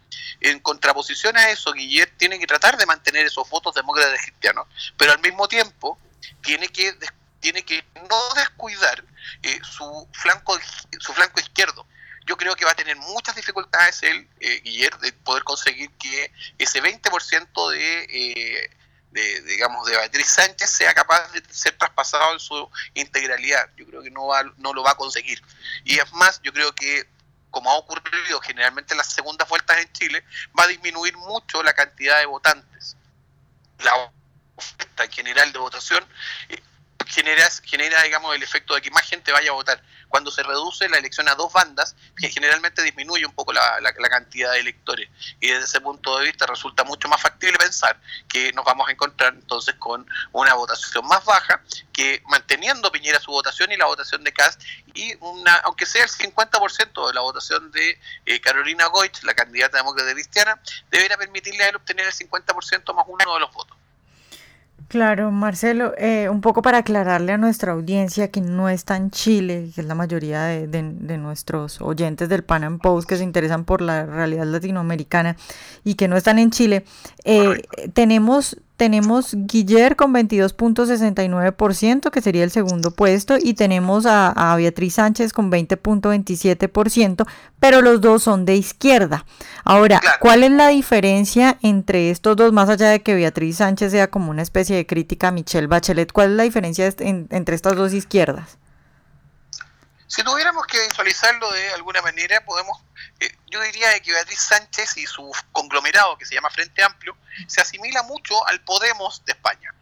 En 0.41 0.59
contraposición 0.61 1.37
a 1.37 1.51
eso, 1.51 1.75
Guillet 1.75 2.11
tiene 2.17 2.39
que 2.39 2.47
tratar 2.47 2.79
de 2.79 2.87
mantener 2.87 3.27
esos 3.27 3.47
votos 3.51 3.75
demócratas 3.75 4.19
cristianos, 4.23 4.67
pero 4.97 5.13
al 5.13 5.21
mismo 5.21 5.49
tiempo 5.49 5.99
tiene 6.41 6.69
que 6.69 6.97
tiene 7.41 7.63
que 7.63 7.85
no 8.09 8.35
descuidar 8.35 9.05
eh, 9.43 9.61
su 9.63 10.09
flanco 10.13 10.59
su 10.99 11.13
flanco 11.13 11.41
izquierdo 11.41 11.87
yo 12.27 12.37
creo 12.37 12.57
que 12.57 12.65
va 12.65 12.73
a 12.73 12.77
tener 12.77 12.97
muchas 12.97 13.37
dificultades 13.37 14.03
el 14.03 14.29
eh, 14.41 14.61
Guillermo 14.63 14.99
de 15.01 15.13
poder 15.13 15.45
conseguir 15.45 15.91
que 15.93 16.33
ese 16.59 16.83
20% 16.83 17.71
de, 17.71 18.05
eh, 18.11 18.71
de, 19.13 19.41
digamos, 19.43 19.87
de 19.87 19.97
Beatriz 19.97 20.27
Sánchez 20.27 20.69
sea 20.69 20.93
capaz 20.93 21.31
de 21.33 21.43
ser 21.49 21.79
traspasado 21.79 22.33
en 22.33 22.41
su 22.41 22.71
integralidad. 22.95 23.71
Yo 23.77 23.87
creo 23.87 24.03
que 24.03 24.11
no, 24.11 24.27
va, 24.27 24.43
no 24.57 24.73
lo 24.73 24.83
va 24.83 24.91
a 24.91 24.97
conseguir. 24.97 25.41
Y 25.85 25.99
es 25.99 26.13
más, 26.13 26.41
yo 26.43 26.53
creo 26.53 26.75
que 26.75 27.09
como 27.51 27.71
ha 27.71 27.77
ocurrido 27.77 28.41
generalmente 28.41 28.93
en 28.93 28.99
las 28.99 29.13
segundas 29.13 29.49
vueltas 29.49 29.79
en 29.79 29.91
Chile, 29.93 30.25
va 30.59 30.65
a 30.65 30.67
disminuir 30.67 31.17
mucho 31.17 31.63
la 31.63 31.73
cantidad 31.73 32.19
de 32.19 32.27
votantes. 32.27 32.97
La 33.79 34.13
oferta 34.57 35.07
general 35.09 35.53
de 35.53 35.59
votación 35.59 36.05
eh, 37.07 37.49
genera, 37.65 38.03
digamos, 38.03 38.35
el 38.35 38.43
efecto 38.43 38.75
de 38.75 38.83
que 38.83 38.91
más 38.91 39.05
gente 39.05 39.33
vaya 39.33 39.51
a 39.51 39.55
votar. 39.55 39.83
Cuando 40.09 40.31
se 40.31 40.43
reduce 40.43 40.89
la 40.89 40.99
elección 40.99 41.29
a 41.29 41.35
dos 41.35 41.53
bandas, 41.53 41.97
que 42.17 42.29
generalmente 42.29 42.83
disminuye 42.83 43.27
un 43.27 43.33
poco 43.33 43.53
la, 43.53 43.81
cantidad 44.11 44.53
de 44.53 44.61
electores. 44.61 45.09
Y 45.41 45.49
desde 45.49 45.65
ese 45.65 45.81
punto 45.81 46.19
de 46.19 46.27
vista 46.27 46.47
resulta 46.47 46.85
mucho 46.85 47.09
más 47.09 47.21
factible 47.21 47.59
pensar 47.59 48.01
que 48.29 48.53
nos 48.53 48.65
vamos 48.65 48.89
a 48.89 48.93
encontrar 48.93 49.35
entonces 49.35 49.75
con 49.77 50.07
una 50.33 50.55
votación 50.55 51.07
más 51.07 51.25
baja, 51.25 51.63
que 51.93 52.23
manteniendo 52.27 52.91
Piñera 52.93 53.21
su 53.21 53.31
votación 53.31 53.73
y 53.73 53.77
la 53.77 53.87
votación 53.87 54.23
de 54.23 54.33
Cast, 54.33 54.63
y 54.95 55.15
una, 55.21 55.55
aunque 55.65 55.87
sea 55.87 56.05
el 56.05 56.11
50% 56.11 57.09
de 57.09 57.15
la 57.15 57.21
votación 57.21 57.71
de 57.73 58.01
eh, 58.27 58.41
Carolina 58.41 58.87
Goich, 58.87 59.23
la 59.25 59.35
candidata 59.35 59.79
demócrata 59.79 60.13
cristiana, 60.13 60.61
deberá 60.91 61.17
permitirle 61.17 61.65
a 61.65 61.69
él 61.69 61.77
obtener 61.77 62.07
el 62.07 62.13
50% 62.13 62.95
más 62.95 63.05
uno 63.09 63.35
de 63.35 63.41
los 63.41 63.53
votos. 63.53 63.76
Claro, 64.89 65.33
Marcelo, 65.33 65.95
eh, 65.99 66.29
un 66.29 66.41
poco 66.41 66.63
para 66.63 66.79
aclararle 66.79 67.33
a 67.33 67.39
nuestra 67.39 67.73
audiencia 67.73 68.31
que 68.31 68.41
no 68.41 68.69
está 68.69 68.97
en 68.97 69.11
Chile, 69.11 69.73
que 69.75 69.81
es 69.81 69.87
la 69.87 69.97
mayoría 69.97 70.45
de, 70.45 70.69
de, 70.69 71.19
nuestros 71.19 71.81
oyentes 71.81 72.29
del 72.29 72.45
Pan 72.45 72.63
Am 72.63 72.79
Post 72.79 73.09
que 73.09 73.17
se 73.17 73.25
interesan 73.25 73.65
por 73.65 73.81
la 73.81 74.07
realidad 74.07 74.47
latinoamericana 74.47 75.37
y 75.83 75.95
que 75.95 76.07
no 76.07 76.17
están 76.17 76.39
en 76.39 76.51
Chile, 76.53 76.85
eh, 77.25 77.63
tenemos 77.95 78.59
tenemos 78.77 79.35
Guiller 79.35 79.97
con 79.97 80.13
22.69%, 80.13 82.11
que 82.11 82.21
sería 82.21 82.45
el 82.45 82.51
segundo 82.51 82.91
puesto, 82.91 83.37
y 83.43 83.55
tenemos 83.55 84.05
a, 84.07 84.55
Beatriz 84.57 84.95
Sánchez 84.95 85.33
con 85.33 85.51
20.27%, 85.51 87.27
pero 87.59 87.83
los 87.83 88.01
dos 88.01 88.23
son 88.23 88.45
de 88.45 88.57
izquierda. 88.57 89.25
Ahora, 89.65 90.01
¿cuál 90.21 90.45
es 90.45 90.51
la 90.51 90.69
diferencia 90.69 91.59
entre 91.63 92.11
estos 92.11 92.37
dos, 92.37 92.53
más 92.53 92.69
allá 92.69 92.91
de 92.91 93.01
que 93.03 93.15
Beatriz 93.15 93.57
Sánchez 93.57 93.93
sea 93.93 94.11
como 94.11 94.31
una 94.31 94.43
especie 94.43 94.77
de 94.77 94.87
crítica 94.87 95.29
a 95.29 95.33
Michelle 95.33 95.67
Bachelet? 95.67 96.13
¿Cuál 96.13 96.33
es 96.33 96.37
la 96.37 96.43
diferencia 96.43 96.93
entre 96.99 97.57
estas 97.57 97.77
dos 97.77 97.93
izquierdas? 97.95 98.59
Si 100.09 100.23
tuviéramos 100.23 100.67
que 100.67 100.87
visualizarlo 100.87 101.51
de 101.51 101.75
alguna 101.75 102.01
manera, 102.01 102.45
podemos, 102.45 102.79
eh, 103.19 103.37
yo 103.47 103.61
diría 103.63 103.99
que 104.01 104.13
Beatriz 104.13 104.41
Sánchez 104.41 104.97
y 104.99 105.07
su 105.07 105.33
conglomerado, 105.51 106.17
que 106.17 106.25
se 106.25 106.35
llama 106.35 106.51
Frente 106.51 106.83
Amplio, 106.83 107.17
se 107.49 107.61
asimila 107.61 108.03
mucho 108.05 108.47
al 108.47 108.61
Podemos 108.61 109.25
de 109.25 109.33
España. 109.33 109.75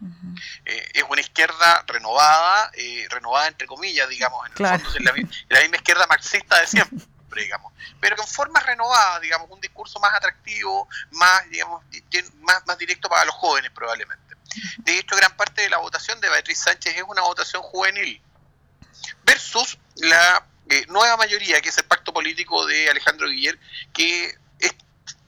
Eh, 0.64 0.90
es 0.94 1.04
una 1.08 1.20
izquierda 1.20 1.84
renovada, 1.86 2.70
eh, 2.74 3.06
renovada 3.10 3.48
entre 3.48 3.66
comillas, 3.66 4.08
digamos, 4.08 4.46
en 4.46 4.52
el 4.52 4.80
fondo 4.80 4.98
es 4.98 5.04
la, 5.04 5.12
misma 5.12 5.76
izquierda 5.76 6.06
marxista 6.06 6.60
de 6.60 6.66
siempre. 6.66 7.06
digamos, 7.34 7.72
pero 8.00 8.14
con 8.16 8.28
formas 8.28 8.64
renovadas, 8.64 9.20
digamos, 9.20 9.50
un 9.50 9.60
discurso 9.60 9.98
más 9.98 10.14
atractivo, 10.14 10.88
más, 11.10 11.50
digamos, 11.50 11.82
más, 12.36 12.64
más 12.64 12.78
directo 12.78 13.08
para 13.08 13.24
los 13.24 13.34
jóvenes 13.34 13.72
probablemente. 13.72 14.36
De 14.78 14.98
hecho, 14.98 15.16
gran 15.16 15.36
parte 15.36 15.62
de 15.62 15.68
la 15.68 15.78
votación 15.78 16.20
de 16.20 16.28
Beatriz 16.28 16.60
Sánchez 16.60 16.96
es 16.96 17.02
una 17.02 17.22
votación 17.22 17.60
juvenil 17.62 18.22
versus 19.24 19.78
la 19.96 20.46
eh, 20.68 20.86
nueva 20.88 21.16
mayoría, 21.16 21.60
que 21.60 21.68
es 21.68 21.78
el 21.78 21.84
pacto 21.84 22.12
político 22.12 22.66
de 22.66 22.88
Alejandro 22.88 23.28
Guiller, 23.28 23.58
que 23.92 24.36
es 24.58 24.74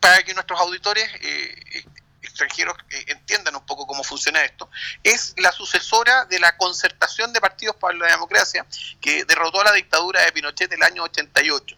para 0.00 0.23
que 0.23 0.35
nuestros 0.35 0.58
auditores 0.61 1.08
eh, 1.20 1.85
extranjeros 2.23 2.76
eh, 2.90 3.04
entiendan 3.08 3.56
un 3.56 3.64
poco 3.66 3.87
cómo 3.87 4.02
funciona 4.02 4.42
esto, 4.44 4.70
es 5.02 5.35
la 5.38 5.52
sucesora 5.52 6.25
de 6.26 6.38
la 6.38 6.56
concertación 6.56 7.32
de 7.32 7.40
partidos 7.40 7.76
para 7.76 7.96
la 7.96 8.06
democracia 8.06 8.66
que 9.00 9.25
derrotó 9.25 9.61
a 9.61 9.64
la 9.64 9.73
dictadura 9.73 10.23
de 10.23 10.32
Pinochet 10.32 10.73
el 10.73 10.82
año 10.82 11.02
88. 11.04 11.76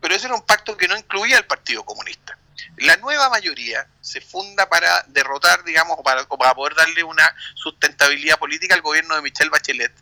Pero 0.00 0.14
ese 0.14 0.26
era 0.26 0.34
un 0.34 0.42
pacto 0.42 0.76
que 0.76 0.86
no 0.86 0.96
incluía 0.96 1.36
al 1.36 1.46
Partido 1.46 1.84
Comunista. 1.84 2.38
La 2.76 2.96
nueva 2.96 3.28
mayoría 3.30 3.88
se 4.00 4.20
funda 4.20 4.68
para 4.68 5.02
derrotar, 5.08 5.64
digamos, 5.64 5.98
para, 6.04 6.26
para 6.26 6.54
poder 6.54 6.74
darle 6.74 7.02
una 7.02 7.34
sustentabilidad 7.54 8.38
política 8.38 8.74
al 8.74 8.82
gobierno 8.82 9.14
de 9.14 9.22
Michelle 9.22 9.50
Bachelet 9.50 9.92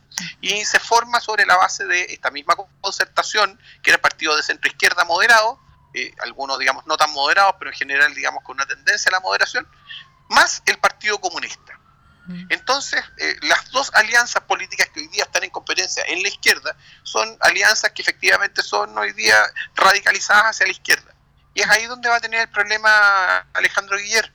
y 0.40 0.64
se 0.64 0.78
forma 0.78 1.20
sobre 1.20 1.46
la 1.46 1.56
base 1.56 1.84
de 1.84 2.02
esta 2.10 2.30
misma 2.30 2.54
concertación, 2.80 3.60
que 3.82 3.90
era 3.90 3.96
el 3.96 4.00
partido 4.00 4.36
de 4.36 4.42
centro 4.42 4.70
izquierda 4.70 5.04
moderado, 5.04 5.60
eh, 5.94 6.12
algunos, 6.22 6.58
digamos, 6.58 6.86
no 6.86 6.96
tan 6.96 7.10
moderados, 7.12 7.54
pero 7.58 7.70
en 7.70 7.76
general, 7.76 8.14
digamos, 8.14 8.42
con 8.44 8.56
una 8.56 8.66
tendencia 8.66 9.08
a 9.08 9.12
la 9.12 9.20
moderación, 9.20 9.66
más 10.28 10.62
el 10.66 10.78
Partido 10.78 11.18
Comunista. 11.18 11.78
Entonces, 12.48 13.00
eh, 13.18 13.36
las 13.42 13.70
dos 13.70 13.92
alianzas 13.94 14.42
políticas 14.42 14.88
que 14.88 14.98
hoy 14.98 15.06
día 15.08 15.22
están 15.22 15.44
en 15.44 15.50
competencia 15.50 16.02
en 16.08 16.22
la 16.24 16.28
izquierda 16.28 16.76
son 17.04 17.36
alianzas 17.40 17.92
que 17.92 18.02
efectivamente 18.02 18.62
son 18.62 18.98
hoy 18.98 19.12
día 19.12 19.40
radicalizadas 19.76 20.46
hacia 20.46 20.66
la 20.66 20.72
izquierda. 20.72 21.05
Y 21.56 21.62
es 21.62 21.70
ahí 21.70 21.86
donde 21.86 22.10
va 22.10 22.16
a 22.16 22.20
tener 22.20 22.42
el 22.42 22.48
problema 22.48 23.38
Alejandro 23.54 23.96
Guiller. 23.96 24.30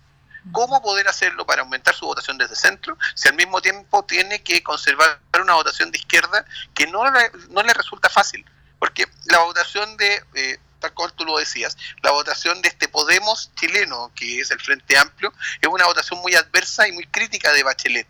¿Cómo 0.51 0.81
poder 0.81 1.07
hacerlo 1.07 1.45
para 1.45 1.61
aumentar 1.61 1.93
su 1.93 2.07
votación 2.07 2.35
desde 2.39 2.55
centro 2.55 2.97
si 3.13 3.29
al 3.29 3.35
mismo 3.35 3.61
tiempo 3.61 4.03
tiene 4.03 4.41
que 4.41 4.63
conservar 4.63 5.21
una 5.39 5.53
votación 5.53 5.91
de 5.91 5.99
izquierda 5.99 6.43
que 6.73 6.87
no, 6.87 7.03
no 7.49 7.61
le 7.61 7.73
resulta 7.75 8.09
fácil? 8.09 8.43
Porque 8.79 9.05
la 9.25 9.37
votación 9.43 9.97
de, 9.97 10.23
eh, 10.33 10.57
tal 10.79 10.95
como 10.95 11.09
tú 11.09 11.23
lo 11.23 11.37
decías, 11.37 11.77
la 12.01 12.09
votación 12.09 12.59
de 12.63 12.69
este 12.69 12.87
Podemos 12.87 13.51
chileno, 13.53 14.11
que 14.15 14.39
es 14.39 14.49
el 14.49 14.59
Frente 14.59 14.97
Amplio, 14.97 15.31
es 15.61 15.69
una 15.69 15.85
votación 15.85 16.19
muy 16.21 16.33
adversa 16.33 16.87
y 16.87 16.91
muy 16.91 17.05
crítica 17.05 17.53
de 17.53 17.61
Bachelet. 17.61 18.07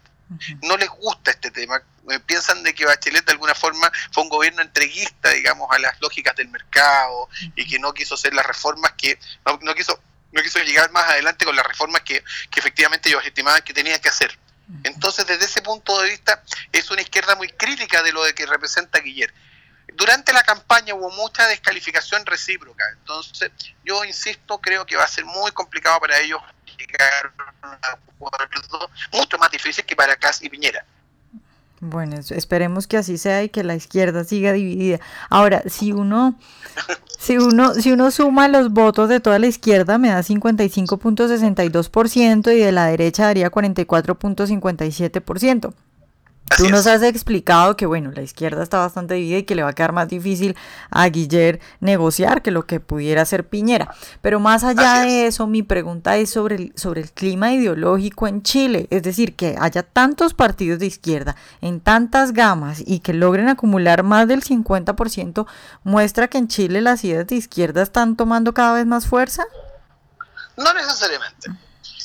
No 0.61 0.77
les 0.77 0.89
gusta 0.89 1.31
este 1.31 1.51
tema, 1.51 1.81
eh, 2.09 2.19
piensan 2.19 2.63
de 2.63 2.73
que 2.73 2.85
Bachelet 2.85 3.25
de 3.25 3.31
alguna 3.33 3.53
forma 3.53 3.91
fue 4.11 4.23
un 4.23 4.29
gobierno 4.29 4.61
entreguista, 4.61 5.29
digamos, 5.29 5.69
a 5.71 5.79
las 5.79 5.99
lógicas 6.01 6.35
del 6.35 6.47
mercado 6.47 7.29
y 7.55 7.67
que 7.67 7.79
no 7.79 7.93
quiso 7.93 8.15
hacer 8.15 8.33
las 8.33 8.45
reformas 8.45 8.93
que, 8.93 9.19
no, 9.45 9.75
quiso 9.75 9.99
no 10.31 10.41
quiso 10.41 10.59
llegar 10.59 10.91
más 10.91 11.09
adelante 11.09 11.45
con 11.45 11.55
las 11.55 11.65
reformas 11.65 12.01
que, 12.01 12.23
efectivamente 12.55 13.09
ellos 13.09 13.25
estimaban 13.25 13.61
que 13.61 13.73
tenían 13.73 13.99
que 13.99 14.09
hacer. 14.09 14.37
Entonces, 14.83 15.27
desde 15.27 15.45
ese 15.45 15.61
punto 15.61 15.99
de 16.01 16.09
vista, 16.09 16.41
es 16.71 16.89
una 16.91 17.01
izquierda 17.01 17.35
muy 17.35 17.49
crítica 17.49 18.01
de 18.03 18.13
lo 18.13 18.23
de 18.23 18.33
que 18.33 18.45
representa 18.45 18.99
Guillermo. 18.99 19.37
Durante 19.93 20.31
la 20.31 20.43
campaña 20.43 20.95
hubo 20.95 21.11
mucha 21.11 21.45
descalificación 21.47 22.25
recíproca, 22.25 22.85
entonces 22.93 23.51
yo 23.83 24.05
insisto, 24.05 24.59
creo 24.61 24.85
que 24.85 24.95
va 24.95 25.03
a 25.03 25.07
ser 25.07 25.25
muy 25.25 25.51
complicado 25.51 25.99
para 25.99 26.17
ellos 26.19 26.41
llegar 26.85 27.31
a 27.61 27.97
un 28.19 28.29
acuerdo 28.33 28.89
mucho 29.13 29.37
más 29.37 29.51
difícil 29.51 29.85
que 29.85 29.95
para 29.95 30.15
Cas 30.15 30.41
y 30.41 30.49
Piñera. 30.49 30.85
Bueno, 31.83 32.17
esperemos 32.29 32.85
que 32.85 32.97
así 32.97 33.17
sea 33.17 33.41
y 33.43 33.49
que 33.49 33.63
la 33.63 33.73
izquierda 33.75 34.23
siga 34.23 34.53
dividida. 34.53 34.99
Ahora, 35.31 35.63
si 35.65 35.91
uno, 35.91 36.35
si 37.19 37.39
uno, 37.39 37.73
si 37.73 37.91
uno 37.91 38.11
suma 38.11 38.47
los 38.47 38.71
votos 38.71 39.09
de 39.09 39.19
toda 39.19 39.39
la 39.39 39.47
izquierda, 39.47 39.97
me 39.97 40.09
da 40.09 40.19
55.62% 40.19 42.55
y 42.55 42.59
de 42.59 42.71
la 42.71 42.85
derecha 42.85 43.25
daría 43.25 43.49
44.57%. 43.49 45.73
Tú 46.57 46.69
nos 46.69 46.85
has 46.87 47.01
explicado 47.03 47.77
que, 47.77 47.85
bueno, 47.85 48.11
la 48.11 48.21
izquierda 48.21 48.63
está 48.63 48.79
bastante 48.79 49.13
dividida 49.15 49.39
y 49.39 49.43
que 49.43 49.55
le 49.55 49.63
va 49.63 49.69
a 49.69 49.73
quedar 49.73 49.93
más 49.93 50.07
difícil 50.07 50.57
a 50.89 51.07
Guiller 51.07 51.59
negociar 51.79 52.41
que 52.41 52.51
lo 52.51 52.65
que 52.65 52.79
pudiera 52.79 53.21
hacer 53.21 53.47
Piñera. 53.47 53.93
Pero 54.21 54.39
más 54.39 54.63
allá 54.63 55.01
de 55.01 55.27
eso, 55.27 55.47
mi 55.47 55.63
pregunta 55.63 56.17
es 56.17 56.29
sobre 56.29 56.55
el, 56.55 56.73
sobre 56.75 57.01
el 57.01 57.11
clima 57.11 57.53
ideológico 57.53 58.27
en 58.27 58.43
Chile. 58.43 58.87
Es 58.89 59.03
decir, 59.03 59.35
que 59.35 59.55
haya 59.59 59.83
tantos 59.83 60.33
partidos 60.33 60.79
de 60.79 60.87
izquierda 60.87 61.35
en 61.61 61.79
tantas 61.79 62.33
gamas 62.33 62.81
y 62.85 62.99
que 62.99 63.13
logren 63.13 63.49
acumular 63.49 64.03
más 64.03 64.27
del 64.27 64.43
50%, 64.43 65.47
muestra 65.83 66.27
que 66.27 66.37
en 66.37 66.47
Chile 66.47 66.81
las 66.81 67.03
ideas 67.03 67.27
de 67.27 67.35
izquierda 67.35 67.81
están 67.81 68.15
tomando 68.15 68.53
cada 68.53 68.73
vez 68.73 68.85
más 68.85 69.07
fuerza. 69.07 69.45
No 70.57 70.73
necesariamente. 70.73 71.49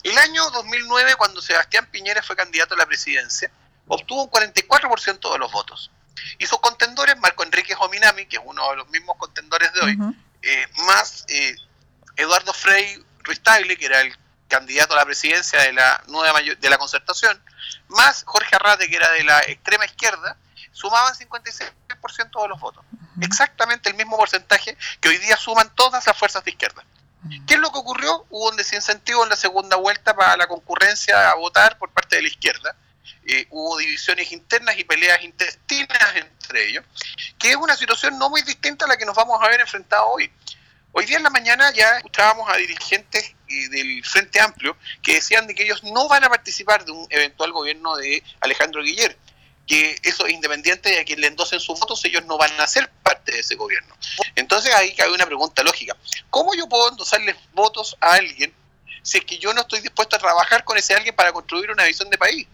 El 0.03 0.17
año 0.19 0.43
2009, 0.51 1.15
cuando 1.19 1.43
Sebastián 1.43 1.89
Piñera 1.91 2.23
fue 2.23 2.37
candidato 2.37 2.75
a 2.75 2.79
la 2.79 2.87
presidencia, 2.87 3.51
obtuvo 3.89 4.25
un 4.25 4.31
44% 4.31 5.33
de 5.33 5.39
los 5.39 5.53
votos. 5.53 5.91
Y 6.39 6.47
sus 6.47 6.61
contendores, 6.61 7.17
Marco 7.19 7.45
Enrique 7.45 7.75
Jominami, 7.75 8.27
que 8.27 8.37
es 8.37 8.43
uno 8.45 8.71
de 8.71 8.77
los 8.77 8.89
mismos 8.89 9.17
contendores 9.17 9.73
de 9.73 9.81
hoy, 9.81 9.99
eh, 10.43 10.67
más 10.87 11.25
eh, 11.29 11.57
Eduardo 12.17 12.53
Frei 12.53 13.05
Ruiz-Tagle, 13.23 13.77
que 13.77 13.87
era 13.87 14.01
el 14.01 14.17
candidato 14.49 14.95
a 14.95 14.97
la 14.97 15.05
presidencia 15.05 15.61
de 15.61 15.73
la 15.73 16.03
nueva 16.07 16.41
de 16.41 16.71
la 16.71 16.79
concertación, 16.79 17.41
más 17.89 18.23
Jorge 18.25 18.55
Arrate, 18.57 18.89
que 18.89 18.97
era 18.97 19.11
de 19.13 19.25
la 19.25 19.41
extrema 19.41 19.85
izquierda, 19.85 20.37
sumaban 20.73 21.15
56% 21.15 22.43
de 22.43 22.49
los 22.49 22.61
votos. 22.61 22.85
Exactamente 23.21 23.89
el 23.89 23.97
mismo 23.97 24.17
porcentaje 24.17 24.77
que 25.01 25.09
hoy 25.09 25.19
día 25.19 25.37
suman 25.37 25.75
todas 25.75 26.07
las 26.07 26.17
fuerzas 26.17 26.45
de 26.45 26.51
izquierda. 26.51 26.85
¿Qué 27.47 27.55
es 27.55 27.61
lo 27.61 27.73
que 27.73 27.79
ocurrió? 27.79 28.25
Hubo 28.31 28.51
un 28.51 28.57
desincentivo 28.57 29.25
en 29.25 29.31
la 29.31 29.37
segunda 29.37 29.77
vuelta 29.77 30.15
para 30.15 30.37
la 30.37 30.47
concurrencia 30.47 31.31
a 31.31 31.35
votar 31.35 31.77
por 31.79 31.91
parte 31.91 32.17
de 32.17 32.23
la 32.23 32.29
izquierda 32.29 32.77
eh, 33.27 33.47
hubo 33.51 33.79
divisiones 33.79 34.31
internas 34.33 34.79
y 34.79 34.85
peleas 34.85 35.23
intestinas 35.23 36.17
entre 36.17 36.69
ellos, 36.69 36.85
que 37.39 37.51
es 37.51 37.57
una 37.57 37.77
situación 37.77 38.19
no 38.19 38.31
muy 38.31 38.43
distinta 38.43 38.85
a 38.85 38.89
la 38.89 38.97
que 38.97 39.05
nos 39.05 39.17
vamos 39.17 39.43
a 39.43 39.49
ver 39.49 39.61
enfrentado 39.61 40.07
hoy. 40.09 40.31
Hoy 40.93 41.05
día 41.05 41.19
en 41.19 41.25
la 41.25 41.31
mañana 41.31 41.71
ya 41.73 41.99
escuchábamos 41.99 42.49
a 42.49 42.57
dirigentes 42.57 43.35
eh, 43.49 43.69
del 43.69 44.03
Frente 44.03 44.41
Amplio 44.41 44.79
que 45.03 45.15
decían 45.15 45.47
de 45.47 45.55
que 45.55 45.65
ellos 45.65 45.85
no 45.85 46.09
van 46.09 46.25
a 46.25 46.31
participar 46.31 46.87
de 46.87 46.93
un 46.93 47.07
eventual 47.11 47.53
gobierno 47.53 47.97
de 47.97 48.23
Alejandro 48.41 48.83
Guiller, 48.83 49.17
que 49.67 50.01
eso 50.03 50.27
independiente 50.27 50.89
de 50.89 51.01
a 51.01 51.05
quien 51.05 51.21
le 51.21 51.27
endosen 51.27 51.61
sus 51.61 51.79
votos, 51.79 52.03
ellos 52.07 52.25
no 52.25 52.39
van 52.39 52.59
a 52.59 52.67
ser 52.67 52.89
parte 53.03 53.33
de 53.33 53.41
ese 53.41 53.57
gobierno. 53.57 53.95
Entonces 54.37 54.75
ahí 54.75 54.95
cabe 54.95 55.13
una 55.13 55.27
pregunta 55.27 55.63
lógica. 55.63 55.95
¿Cómo 56.31 56.55
yo 56.55 56.69
puedo 56.69 56.89
endosarles 56.89 57.37
votos 57.53 57.97
a 58.01 58.15
alguien 58.15 58.55
si 59.03 59.19
es 59.19 59.25
que 59.27 59.39
yo 59.39 59.53
no 59.53 59.61
estoy 59.61 59.81
dispuesto 59.81 60.17
a 60.17 60.19
trabajar 60.19 60.65
con 60.65 60.79
ese 60.79 60.95
alguien 60.95 61.15
para 61.15 61.33
construir 61.33 61.71
una 61.71 61.85
visión 61.85 62.09
de 62.09 62.17
país? 62.17 62.47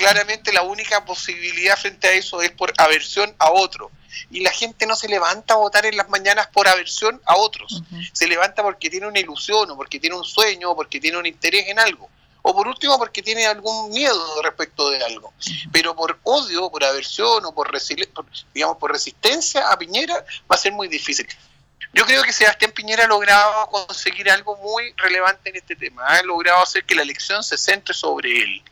Claramente 0.00 0.52
la 0.52 0.62
única 0.62 1.04
posibilidad 1.04 1.76
frente 1.76 2.08
a 2.08 2.12
eso 2.12 2.42
es 2.42 2.50
por 2.50 2.72
aversión 2.76 3.34
a 3.38 3.50
otro. 3.52 3.90
Y 4.30 4.40
la 4.40 4.50
gente 4.50 4.86
no 4.86 4.96
se 4.96 5.08
levanta 5.08 5.54
a 5.54 5.58
votar 5.58 5.86
en 5.86 5.96
las 5.96 6.08
mañanas 6.08 6.48
por 6.48 6.66
aversión 6.66 7.20
a 7.24 7.36
otros. 7.36 7.82
Se 8.12 8.26
levanta 8.26 8.62
porque 8.62 8.90
tiene 8.90 9.06
una 9.06 9.20
ilusión 9.20 9.70
o 9.70 9.76
porque 9.76 10.00
tiene 10.00 10.16
un 10.16 10.24
sueño 10.24 10.70
o 10.70 10.76
porque 10.76 11.00
tiene 11.00 11.18
un 11.18 11.26
interés 11.26 11.68
en 11.68 11.78
algo 11.78 12.08
o 12.42 12.54
por 12.54 12.66
último 12.66 12.98
porque 12.98 13.22
tiene 13.22 13.46
algún 13.46 13.90
miedo 13.90 14.42
respecto 14.42 14.90
de 14.90 15.02
algo. 15.04 15.32
Pero 15.72 15.94
por 15.94 16.18
odio, 16.22 16.70
por 16.70 16.84
aversión 16.84 17.44
o 17.44 17.54
por, 17.54 17.70
digamos, 18.54 18.76
por 18.78 18.92
resistencia 18.92 19.70
a 19.70 19.78
Piñera 19.78 20.24
va 20.50 20.56
a 20.56 20.58
ser 20.58 20.72
muy 20.72 20.88
difícil. 20.88 21.26
Yo 21.92 22.06
creo 22.06 22.22
que 22.22 22.32
Sebastián 22.32 22.72
Piñera 22.72 23.04
ha 23.04 23.08
logrado 23.08 23.66
conseguir 23.68 24.30
algo 24.30 24.56
muy 24.58 24.92
relevante 24.96 25.50
en 25.50 25.56
este 25.56 25.74
tema. 25.74 26.06
Ha 26.06 26.22
logrado 26.22 26.62
hacer 26.62 26.84
que 26.84 26.94
la 26.94 27.02
elección 27.02 27.42
se 27.42 27.58
centre 27.58 27.94
sobre 27.94 28.30
él. 28.42 28.62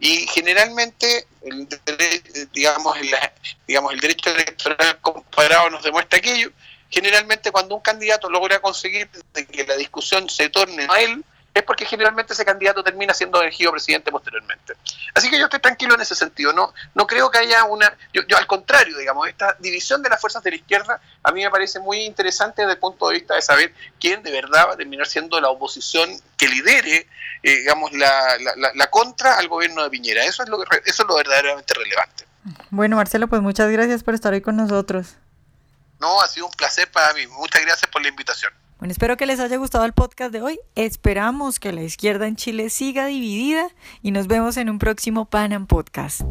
Y 0.00 0.26
generalmente, 0.28 1.26
el, 1.42 1.68
digamos, 2.52 2.96
el, 2.96 3.10
digamos, 3.66 3.92
el 3.92 4.00
derecho 4.00 4.30
electoral 4.30 4.98
comparado 5.00 5.68
nos 5.68 5.82
demuestra 5.82 6.18
aquello. 6.18 6.50
Generalmente, 6.88 7.52
cuando 7.52 7.76
un 7.76 7.82
candidato 7.82 8.30
logra 8.30 8.60
conseguir 8.60 9.08
que 9.08 9.64
la 9.64 9.76
discusión 9.76 10.28
se 10.30 10.48
torne 10.48 10.86
a 10.88 11.00
él, 11.00 11.22
es 11.52 11.62
porque 11.64 11.84
generalmente 11.84 12.32
ese 12.32 12.44
candidato 12.44 12.84
termina 12.84 13.12
siendo 13.12 13.40
elegido 13.40 13.72
presidente 13.72 14.10
posteriormente. 14.10 14.74
Así 15.14 15.28
que 15.28 15.38
yo 15.38 15.44
estoy 15.44 15.60
tranquilo 15.60 15.94
en 15.94 16.00
ese 16.00 16.14
sentido. 16.14 16.52
No, 16.52 16.72
no 16.94 17.06
creo 17.06 17.30
que 17.30 17.38
haya 17.38 17.64
una. 17.64 17.92
Yo, 18.12 18.36
al 18.36 18.46
contrario, 18.46 18.96
digamos, 18.96 19.28
esta 19.28 19.56
división 19.58 20.02
de 20.02 20.10
las 20.10 20.20
fuerzas 20.20 20.42
de 20.42 20.50
la 20.50 20.56
izquierda 20.56 21.00
a 21.22 21.32
mí 21.32 21.42
me 21.42 21.50
parece 21.50 21.80
muy 21.80 22.02
interesante 22.02 22.62
desde 22.62 22.74
el 22.74 22.78
punto 22.78 23.08
de 23.08 23.14
vista 23.14 23.34
de 23.34 23.42
saber 23.42 23.74
quién 23.98 24.22
de 24.22 24.30
verdad 24.30 24.68
va 24.68 24.74
a 24.74 24.76
terminar 24.76 25.06
siendo 25.06 25.40
la 25.40 25.48
oposición 25.48 26.08
que 26.36 26.48
lidere, 26.48 27.08
eh, 27.42 27.56
digamos, 27.56 27.92
la, 27.92 28.36
la, 28.74 28.90
contra 28.90 29.36
al 29.36 29.48
gobierno 29.48 29.82
de 29.82 29.90
Piñera. 29.90 30.24
Eso 30.24 30.44
es, 30.44 30.48
lo 30.48 30.62
eso 30.62 31.02
es 31.02 31.08
lo 31.08 31.16
verdaderamente 31.16 31.74
relevante. 31.74 32.24
Bueno, 32.70 32.96
Marcelo, 32.96 33.28
pues 33.28 33.42
muchas 33.42 33.70
gracias 33.70 34.02
por 34.04 34.14
estar 34.14 34.32
hoy 34.32 34.40
con 34.40 34.56
nosotros. 34.56 35.16
No, 35.98 36.20
ha 36.22 36.28
sido 36.28 36.46
un 36.46 36.52
placer 36.52 36.90
para 36.90 37.12
mí. 37.12 37.26
Muchas 37.26 37.62
gracias 37.62 37.90
por 37.90 38.00
la 38.00 38.08
invitación. 38.08 38.52
Bueno, 38.80 38.92
espero 38.92 39.18
que 39.18 39.26
les 39.26 39.40
haya 39.40 39.58
gustado 39.58 39.84
el 39.84 39.92
podcast 39.92 40.32
de 40.32 40.40
hoy. 40.40 40.58
Esperamos 40.74 41.60
que 41.60 41.70
la 41.70 41.82
izquierda 41.82 42.26
en 42.26 42.36
Chile 42.36 42.70
siga 42.70 43.04
dividida 43.04 43.68
y 44.00 44.10
nos 44.10 44.26
vemos 44.26 44.56
en 44.56 44.70
un 44.70 44.78
próximo 44.78 45.26
Panam 45.26 45.66
Podcast. 45.66 46.22